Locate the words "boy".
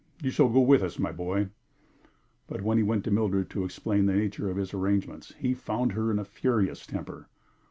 1.11-1.49